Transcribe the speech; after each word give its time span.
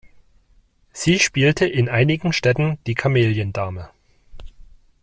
Sie 0.93 1.19
spielte 1.19 1.67
in 1.67 1.87
einigen 1.87 2.33
Städten 2.33 2.79
die 2.87 2.95
Kameliendame. 2.95 3.91